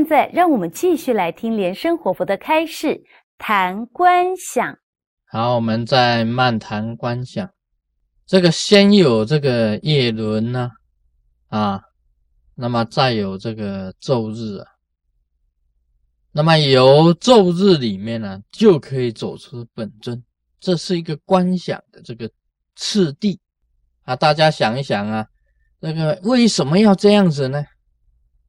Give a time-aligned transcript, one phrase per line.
[0.00, 3.04] 现在让我们继续来听莲生活佛的开示，
[3.36, 4.78] 谈观想。
[5.26, 7.50] 好，我们再漫谈观想。
[8.24, 10.70] 这个先有这个叶轮呢，
[11.48, 11.82] 啊，
[12.54, 14.66] 那么再有这个昼日啊，
[16.32, 20.24] 那么由昼日里面呢，就可以走出本尊，
[20.60, 22.30] 这是一个观想的这个
[22.74, 23.38] 次第
[24.04, 24.16] 啊。
[24.16, 25.26] 大家想一想啊，
[25.78, 27.62] 这个为什么要这样子呢？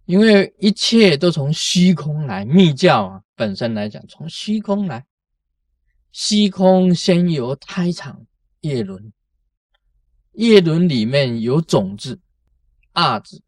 [0.06, 5.06] 因为一切都从虚空来，密教啊本身来讲，从虚空来，
[6.12, 8.26] 虚空先有胎场
[8.62, 9.14] 叶轮。
[10.34, 12.18] 叶轮里面有种子，
[12.94, 13.44] 二字，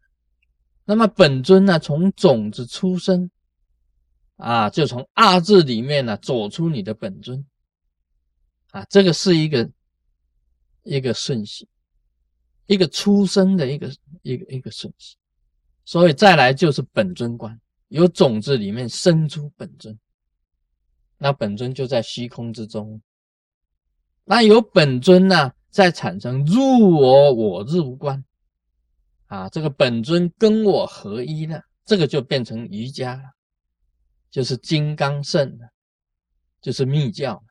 [0.84, 3.30] 那么本尊呢，从种子出生，
[4.36, 7.42] 啊，就从二字里面呢走出你的本尊，
[8.70, 9.70] 啊，这个是一个
[10.82, 11.66] 一个顺序，
[12.66, 15.16] 一个出生的一个一个一个顺序，
[15.84, 19.98] 所以再来就是本尊观，由种子里面生出本尊，
[21.18, 23.00] 那本尊就在虚空之中，
[24.24, 25.52] 那有本尊呢。
[25.74, 28.24] 再产生入我我入无观
[29.26, 33.24] 啊，这个本尊跟我合一了，这个就变成瑜伽了，
[34.30, 35.68] 就是金刚圣了，
[36.62, 37.42] 就是密教。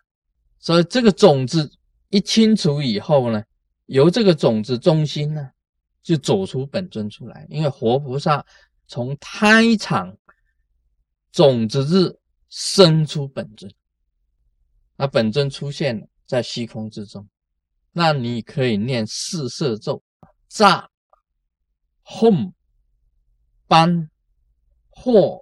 [0.57, 1.69] 所以这个种子
[2.11, 3.43] 一清除以后呢，
[3.87, 5.49] 由这个种子中心呢，
[6.03, 7.47] 就走出本尊出来。
[7.49, 8.45] 因为活菩萨
[8.87, 10.15] 从胎场
[11.31, 12.15] 种子日
[12.49, 13.73] 生出本尊，
[14.95, 17.27] 那本尊出现了在虚空之中。
[17.91, 20.03] 那你可以念四色咒：
[20.49, 20.89] 炸、
[22.03, 22.51] 吽、
[23.67, 24.09] 班、
[24.89, 25.39] 或，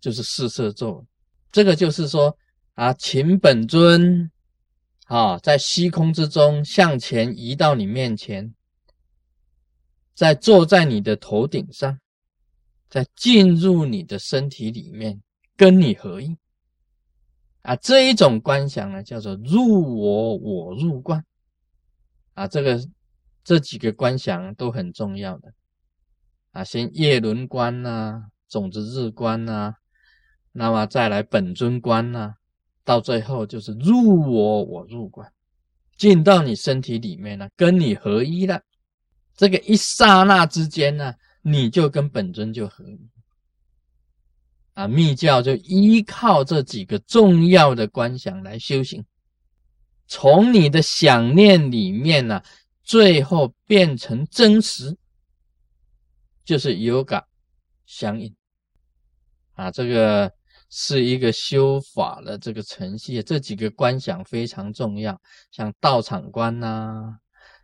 [0.00, 1.06] 就是四色咒。
[1.52, 2.36] 这个就是说
[2.74, 4.30] 啊，请本尊
[5.06, 8.54] 啊，在虚空之中向前移到你面前，
[10.20, 11.98] 在坐在你的头顶上，
[12.90, 15.18] 在进入你的身体里面，
[15.56, 16.36] 跟你合一。
[17.62, 21.24] 啊，这一种观想呢，叫做入我，我入观。
[22.34, 22.78] 啊，这个
[23.42, 25.54] 这几个观想都很重要的
[26.50, 29.72] 啊，先叶轮观呐，种子日观呐，
[30.52, 32.34] 那么再来本尊观呐，
[32.84, 35.32] 到最后就是入我，我入观，
[35.96, 38.60] 进到你身体里面了，跟你合一了。
[39.40, 43.08] 这个一刹那之间呢，你就跟本尊就合一。
[44.74, 49.02] 啊，密教就依靠这几个重要的观想来修行。
[50.06, 52.42] 从你的想念里面呢，
[52.82, 54.94] 最后变成真实，
[56.44, 57.24] 就是有感
[57.86, 58.36] 相应
[59.54, 59.70] 啊。
[59.70, 60.30] 这个
[60.68, 65.18] 是一个修法的这个程序，这几个观想非常重要，
[65.50, 67.18] 像道场观呐、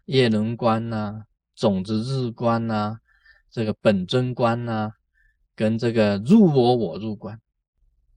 [0.06, 1.22] 叶轮观呐、
[1.56, 3.00] 种子日观呐、
[3.50, 4.92] 这个本尊观呐，
[5.54, 7.40] 跟这个入我我入观，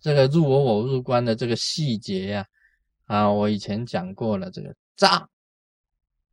[0.02, 2.46] 这个入我我入观的这个细节呀。
[3.06, 5.28] 啊，我以前讲过了，这个炸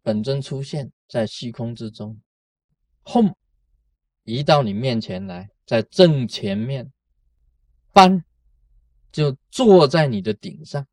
[0.03, 2.21] 本尊出现在虚空之中，
[3.03, 3.35] 轰
[4.25, 6.93] 移到你面前来，在正前面，
[7.95, 8.23] 翻
[9.11, 10.87] 就坐在你的顶上，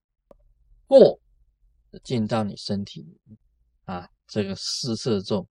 [0.87, 1.19] 或
[2.03, 3.37] 进到你身体里面
[3.83, 4.09] 啊。
[4.25, 5.47] 这个四色咒，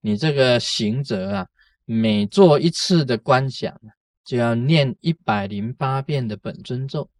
[0.00, 1.48] 你这个行者啊，
[1.84, 3.80] 每做一次的观想，
[4.24, 7.10] 就要念一百零八遍的本尊咒，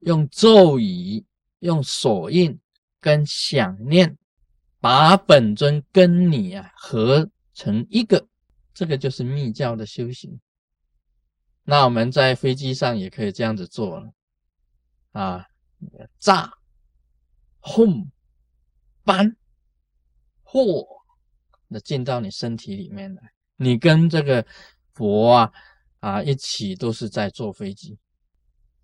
[0.00, 1.24] 用咒语。
[1.62, 2.58] 用锁印
[2.98, 4.18] 跟想念，
[4.80, 8.26] 把本尊跟你啊合成一个，
[8.74, 10.40] 这个就是密教的修行。
[11.62, 14.12] 那我们在飞机上也可以这样子做了
[15.12, 15.46] 啊，
[16.18, 16.52] 炸、
[17.60, 18.10] 轰、
[19.04, 19.36] 搬、
[20.42, 21.01] 或，
[21.72, 23.22] 那进到你身体里面来，
[23.56, 24.44] 你跟这个
[24.92, 25.52] 佛啊
[26.00, 27.98] 啊一起都是在坐飞机，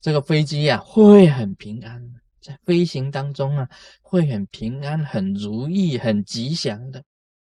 [0.00, 2.02] 这个飞机呀会很平安。
[2.40, 3.68] 在飞行当中啊，
[4.00, 7.02] 会很平安、很如意、很吉祥的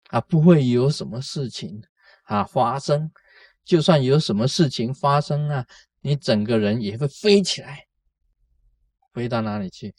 [0.09, 1.81] 啊，不会有什么事情
[2.25, 3.09] 啊发生。
[3.63, 5.65] 就算有什么事情发生啊，
[6.01, 7.87] 你整个人也会飞起来，
[9.13, 9.95] 飞到哪里去？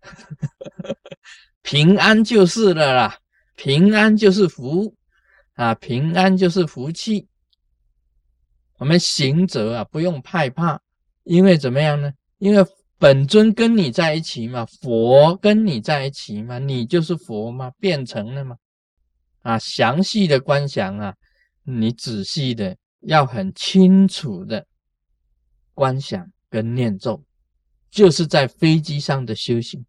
[1.62, 3.18] 平安就是了啦，
[3.62, 4.96] 平安就是福
[5.52, 7.28] 啊，平安就是福气。
[8.78, 10.80] 我们行者啊，不用害怕，
[11.24, 12.10] 因为怎么样呢？
[12.38, 12.66] 因为。
[13.02, 18.54] 本尊跟你在一起嘛，佛跟你在一起嘛，你就是佛嘛，变成了嘛。
[19.40, 21.14] 啊，详细的观想啊，
[21.62, 24.66] 你仔细的要很清楚的
[25.72, 27.24] 观想跟念咒，
[27.90, 29.82] 就是在飞机上的修行。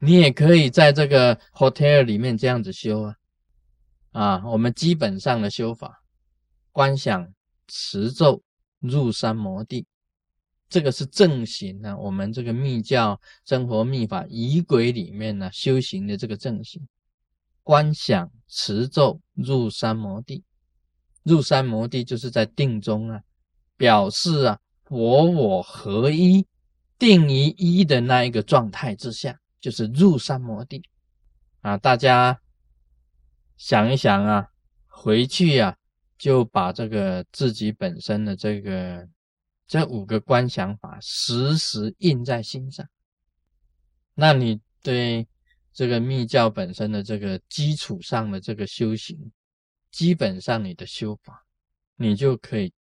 [0.00, 3.14] 你也可以在这个 hotel 里面这样子修啊。
[4.12, 6.02] 啊，我们基本上的修法，
[6.72, 7.32] 观想
[7.68, 8.42] 持咒
[8.80, 9.86] 入山摩地。
[10.68, 16.86] 这个是正行啊，我们这个密教生活密法仪轨里面呢修行的这个正行，
[17.62, 20.44] 观想持咒入山摩地，
[21.22, 23.22] 入山摩地就是在定中啊，
[23.76, 24.58] 表示啊
[24.90, 26.46] 我我合一，
[26.98, 30.82] 定于一的那一个状态之下，就是入三摩地
[31.60, 31.76] 啊。
[31.76, 32.40] 大家
[33.56, 34.48] 想一想啊，
[34.86, 35.76] 回去呀
[36.16, 39.08] 就把这个自己本身的这个。
[39.70, 42.88] 这五个观想法时时印在心上，
[44.14, 45.28] 那你对
[45.74, 49.30] 这个密教本身的这个基础上的这个修行，
[49.90, 51.44] 基本上你的修法，
[51.96, 52.72] 你就可以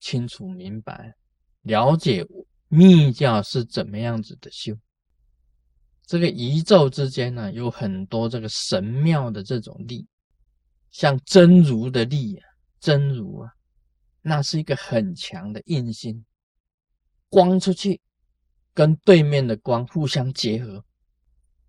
[0.00, 1.14] 清楚明白、
[1.62, 2.26] 了解
[2.66, 4.76] 密教是怎么样子的修。
[6.06, 10.06] 这个宇宙之间呢，有很多这个神妙的这种力，
[10.90, 12.44] 像真如的力啊，
[12.78, 13.50] 真如啊。
[14.26, 16.24] 那是一个很强的印心，
[17.28, 18.00] 光出去
[18.72, 20.82] 跟对面的光互相结合，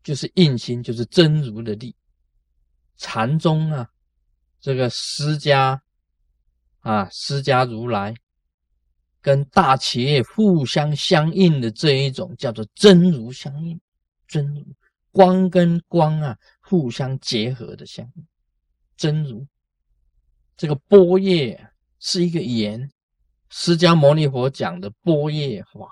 [0.03, 1.95] 就是印心，就是真如的力。
[2.97, 3.89] 禅宗啊，
[4.61, 5.77] 这个释迦
[6.79, 8.13] 啊，释迦如来
[9.21, 13.77] 跟大企业互相相应的这一种叫做真如相应，
[14.27, 14.65] 真如
[15.11, 18.27] 光跟光啊互相结合的相应，
[18.97, 19.47] 真如
[20.57, 21.71] 这个波叶。
[21.97, 22.91] 是一个言，
[23.49, 25.89] 释迦牟尼佛讲的波叶法，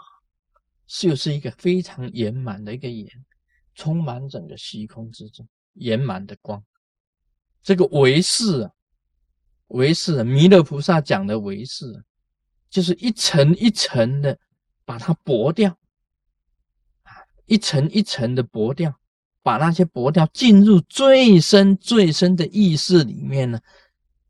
[0.85, 3.09] 就是一个非常圆满的一个言，
[3.73, 6.63] 充满整个虚空之中，圆满的光。
[7.63, 8.71] 这个唯识啊，
[9.69, 12.03] 唯识，弥勒菩萨讲的唯识，
[12.69, 14.37] 就是一层一层的
[14.85, 15.75] 把它剥掉，
[17.45, 18.93] 一层一层的剥掉，
[19.41, 23.59] 把那些剥掉，进入最深最深的意识里面呢，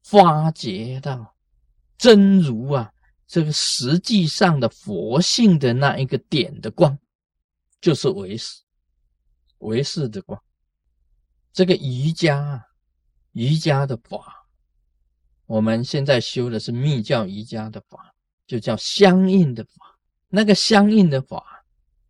[0.03, 1.35] 发掘到。
[1.95, 2.91] 真如啊，
[3.27, 6.97] 这个实际上的佛性的那一个点的光，
[7.79, 8.61] 就是唯识，
[9.59, 10.41] 唯识的光。
[11.53, 12.61] 这个瑜伽啊，
[13.31, 14.47] 瑜伽的法，
[15.45, 18.13] 我们现在修的是密教瑜伽的法，
[18.45, 19.97] 就叫相应的法。
[20.27, 21.52] 那个相应的法，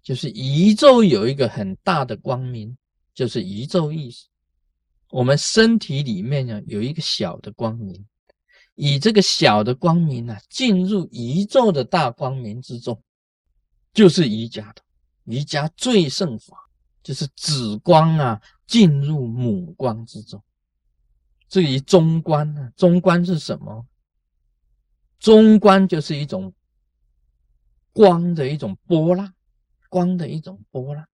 [0.03, 2.77] 就是宇宙有一个很大的光明，
[3.13, 4.27] 就是宇宙意识。
[5.09, 8.05] 我们身体里面呢，有一个小的光明。
[8.75, 13.01] 以这个小的光明呢，进入宇宙的大光明之中，
[13.93, 14.81] 就是瑜伽的
[15.25, 16.57] 瑜伽最胜法，
[17.03, 20.43] 就是子光啊，进入母光之中。
[21.47, 23.85] 至于中观呢，中观是什么？
[25.19, 26.51] 中观就是一种
[27.93, 29.31] 光的一种波浪，
[29.93, 31.05] 光的一种波浪。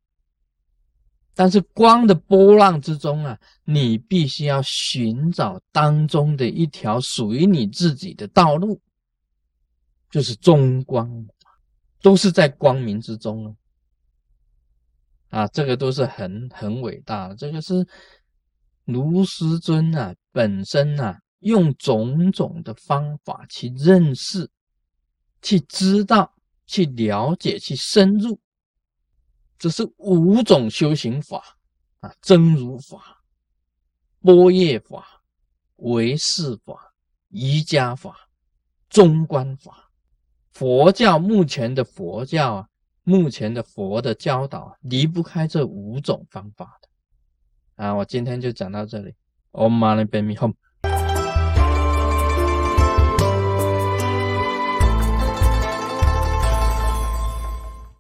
[1.36, 8.80] 但是光的波浪之中啊，你必须要寻找当中的一条属于你自己的道路，
[10.10, 11.28] 就是中光，
[12.02, 13.54] 都是在光明之中
[15.30, 17.36] 啊，这个都是很很伟大的。
[17.36, 17.86] 这个是
[18.86, 24.50] 卢师尊啊本身啊用种种的方法去认识、
[25.42, 26.34] 去知道、
[26.66, 28.40] 去了解、去深入。
[29.60, 31.44] 这是五种修行法
[32.00, 33.22] 啊：真如法、
[34.22, 35.22] 波叶法、
[35.76, 36.94] 唯识法、
[37.28, 38.16] 瑜伽法、
[38.90, 39.92] 中观法。
[40.54, 42.70] 佛教目前的佛教啊，
[43.04, 47.94] 目前的佛的教导离不开这五种方法的啊。
[47.94, 49.14] 我今天就讲到这里。
[49.52, 50.54] Om Mani Padme Hum。